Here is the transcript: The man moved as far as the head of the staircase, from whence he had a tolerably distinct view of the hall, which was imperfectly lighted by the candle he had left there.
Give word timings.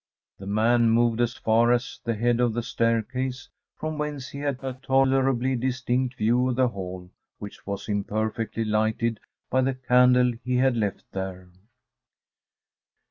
The 0.39 0.47
man 0.47 0.89
moved 0.89 1.21
as 1.21 1.35
far 1.35 1.71
as 1.71 1.99
the 2.03 2.15
head 2.15 2.39
of 2.39 2.53
the 2.55 2.63
staircase, 2.63 3.49
from 3.77 3.99
whence 3.99 4.29
he 4.29 4.39
had 4.39 4.57
a 4.63 4.73
tolerably 4.81 5.55
distinct 5.55 6.15
view 6.17 6.49
of 6.49 6.55
the 6.55 6.69
hall, 6.69 7.11
which 7.37 7.67
was 7.67 7.87
imperfectly 7.87 8.65
lighted 8.65 9.19
by 9.51 9.61
the 9.61 9.75
candle 9.75 10.31
he 10.43 10.55
had 10.55 10.75
left 10.75 11.03
there. 11.11 11.49